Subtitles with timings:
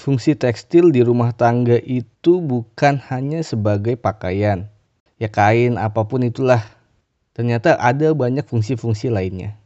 [0.00, 4.72] fungsi tekstil di rumah tangga itu bukan hanya sebagai pakaian.
[5.20, 6.64] Ya kain apa pun itulah.
[7.36, 9.59] Ternyata ada banyak fungsi-fungsi lainnya.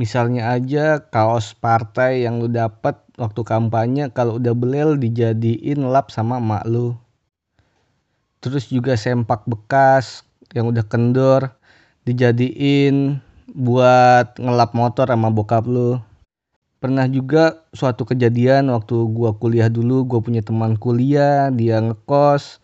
[0.00, 6.40] Misalnya aja kaos partai yang lu dapat waktu kampanye kalau udah belel dijadiin lap sama
[6.40, 6.96] emak lu.
[8.40, 10.24] Terus juga sempak bekas
[10.56, 11.52] yang udah kendor
[12.08, 13.20] dijadiin
[13.52, 16.00] buat ngelap motor sama bokap lu.
[16.80, 22.56] Pernah juga suatu kejadian waktu gua kuliah dulu, gua punya teman kuliah, dia ngekos,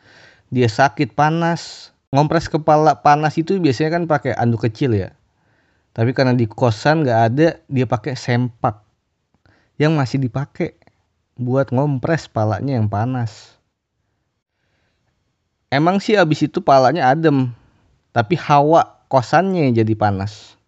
[0.48, 1.92] dia sakit panas.
[2.16, 5.12] Ngompres kepala panas itu biasanya kan pakai anduk kecil ya
[5.96, 8.84] tapi karena di kosan nggak ada dia pakai sempak.
[9.80, 10.76] Yang masih dipakai
[11.40, 13.56] buat ngompres palanya yang panas.
[15.72, 17.48] Emang sih abis itu palanya adem
[18.12, 20.60] tapi hawa kosannya jadi panas.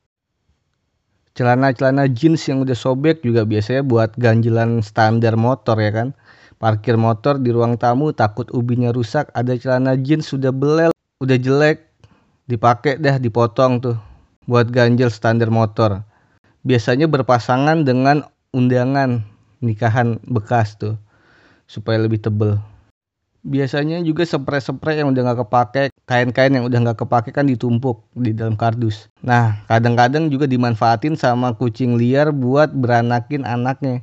[1.36, 6.08] Celana-celana jeans yang udah sobek juga biasanya buat ganjilan standar motor ya kan?
[6.56, 11.84] Parkir motor di ruang tamu takut ubinya rusak ada celana jeans sudah belel udah jelek
[12.48, 14.07] dipakai dah dipotong tuh
[14.48, 16.02] buat ganjil standar motor.
[16.64, 18.24] Biasanya berpasangan dengan
[18.56, 19.22] undangan
[19.60, 20.96] nikahan bekas tuh
[21.68, 22.56] supaya lebih tebel.
[23.46, 28.34] Biasanya juga spray-spray yang udah nggak kepake, kain-kain yang udah nggak kepake kan ditumpuk di
[28.34, 29.06] dalam kardus.
[29.22, 34.02] Nah, kadang-kadang juga dimanfaatin sama kucing liar buat beranakin anaknya.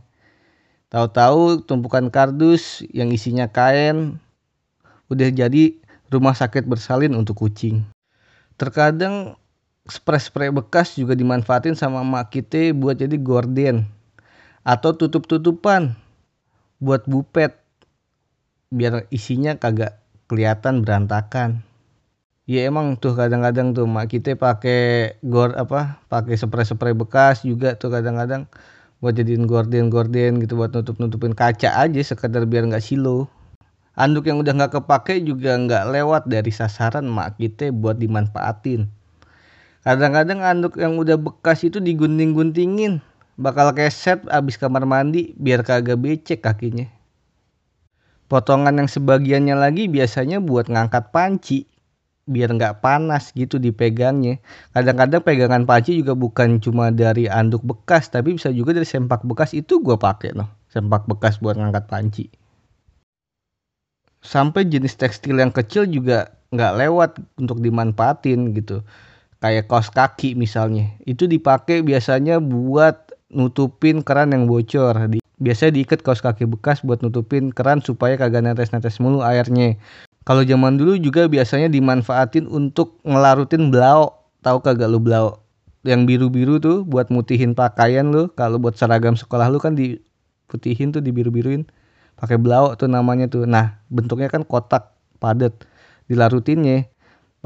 [0.87, 4.23] Tahu-tahu tumpukan kardus yang isinya kain
[5.11, 5.75] udah jadi
[6.07, 7.83] rumah sakit bersalin untuk kucing.
[8.55, 9.35] Terkadang
[9.85, 13.85] spray-spray bekas juga dimanfaatin sama mak kita buat jadi gorden
[14.65, 15.93] atau tutup-tutupan
[16.81, 17.53] buat bupet
[18.73, 21.61] biar isinya kagak kelihatan berantakan.
[22.49, 27.93] Ya emang tuh kadang-kadang tuh mak kita pakai gor apa pakai spray-spray bekas juga tuh
[27.93, 28.49] kadang-kadang
[29.05, 33.29] buat jadiin gorden-gorden gitu buat nutup-nutupin kaca aja sekedar biar nggak silo.
[33.93, 38.94] Anduk yang udah nggak kepake juga nggak lewat dari sasaran mak kita buat dimanfaatin
[39.85, 42.99] kadang-kadang anduk yang udah bekas itu digunting-guntingin.
[43.37, 46.89] Bakal keset abis kamar mandi biar kagak becek kakinya.
[48.25, 51.69] Potongan yang sebagiannya lagi biasanya buat ngangkat panci
[52.25, 54.41] biar nggak panas gitu dipegangnya.
[54.73, 59.53] Kadang-kadang pegangan panci juga bukan cuma dari anduk bekas tapi bisa juga dari sempak bekas.
[59.53, 62.25] Itu gue pakai loh sempak bekas buat ngangkat panci.
[64.25, 68.81] Sampai jenis tekstil yang kecil juga nggak lewat untuk dimanfaatin gitu
[69.39, 70.91] kayak kaos kaki misalnya.
[71.03, 74.95] Itu dipakai biasanya buat nutupin keran yang bocor.
[75.11, 79.75] Di, biasanya diikat kaos kaki bekas buat nutupin keran supaya kagak netes-netes mulu airnya.
[80.25, 84.09] Kalau zaman dulu juga biasanya dimanfaatin untuk ngelarutin blau.
[84.41, 85.41] Tahu kagak lu blau?
[85.85, 88.33] Yang biru-biru tuh buat mutihin pakaian lu.
[88.33, 91.69] Kalau buat seragam sekolah lu kan diputihin tuh dibiru-biruin.
[92.17, 93.45] Pakai blau tuh namanya tuh.
[93.45, 95.53] Nah bentuknya kan kotak padat.
[96.05, 96.89] Dilarutinnya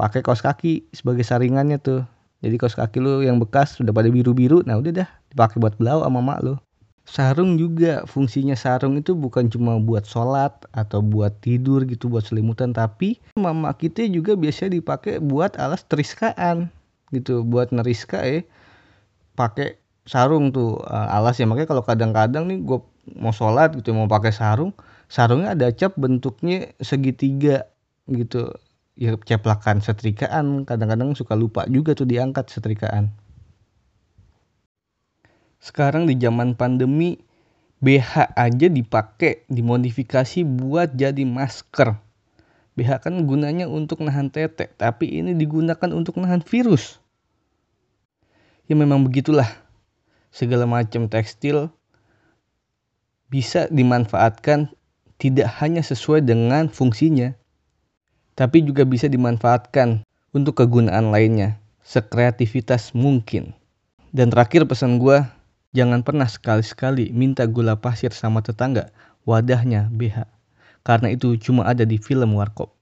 [0.00, 2.08] pakai kaos kaki sebagai saringannya tuh.
[2.40, 6.00] Jadi kaos kaki lu yang bekas sudah pada biru-biru nah udah dah dipakai buat belau
[6.00, 6.56] sama mak lu.
[7.04, 12.72] Sarung juga fungsinya sarung itu bukan cuma buat sholat atau buat tidur gitu buat selimutan
[12.72, 16.70] tapi mama kita juga biasanya dipakai buat alas teriskaan
[17.10, 18.40] gitu buat neriska ya
[19.34, 19.76] pakai
[20.08, 21.44] sarung tuh uh, alas ya.
[21.44, 22.78] Makanya kalau kadang-kadang nih gue
[23.20, 24.72] mau sholat gitu mau pakai sarung
[25.10, 27.66] sarungnya ada cap bentuknya segitiga
[28.08, 28.54] gitu
[29.00, 30.68] ya ceplakan setrikaan.
[30.68, 33.08] Kadang-kadang suka lupa juga tuh diangkat setrikaan.
[35.56, 37.16] Sekarang di zaman pandemi
[37.80, 41.96] BH aja dipakai dimodifikasi buat jadi masker.
[42.76, 47.00] BH kan gunanya untuk nahan tete tapi ini digunakan untuk nahan virus.
[48.68, 49.48] Ya memang begitulah.
[50.30, 51.74] Segala macam tekstil
[53.26, 54.70] bisa dimanfaatkan
[55.18, 57.34] tidak hanya sesuai dengan fungsinya
[58.40, 60.00] tapi juga bisa dimanfaatkan
[60.32, 63.52] untuk kegunaan lainnya, sekreativitas mungkin.
[64.16, 65.20] Dan terakhir pesan gue,
[65.76, 68.88] jangan pernah sekali-sekali minta gula pasir sama tetangga,
[69.28, 70.24] wadahnya BH.
[70.80, 72.72] Karena itu cuma ada di film Warkop.